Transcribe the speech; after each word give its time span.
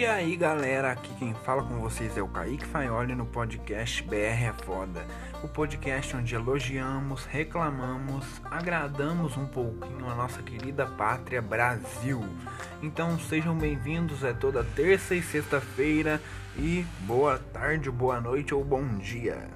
E 0.00 0.06
aí 0.06 0.34
galera, 0.34 0.92
aqui 0.92 1.12
quem 1.18 1.34
fala 1.34 1.62
com 1.62 1.78
vocês 1.78 2.16
é 2.16 2.22
o 2.22 2.26
Kaique 2.26 2.64
Faioli 2.64 3.14
no 3.14 3.26
podcast 3.26 4.02
BR 4.04 4.14
é 4.14 4.54
Foda. 4.64 5.04
O 5.44 5.48
podcast 5.48 6.16
onde 6.16 6.34
elogiamos, 6.34 7.26
reclamamos, 7.26 8.24
agradamos 8.46 9.36
um 9.36 9.44
pouquinho 9.44 10.08
a 10.08 10.14
nossa 10.14 10.42
querida 10.42 10.86
pátria 10.86 11.42
Brasil. 11.42 12.24
Então 12.82 13.18
sejam 13.18 13.54
bem-vindos, 13.54 14.24
é 14.24 14.32
toda 14.32 14.64
terça 14.64 15.14
e 15.14 15.20
sexta-feira 15.20 16.18
e 16.56 16.82
boa 17.00 17.38
tarde, 17.52 17.90
boa 17.90 18.22
noite 18.22 18.54
ou 18.54 18.64
bom 18.64 18.82
dia. 18.96 19.50